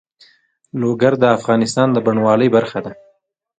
[0.81, 2.91] لوگر د افغانستان د بڼوالۍ برخه ده.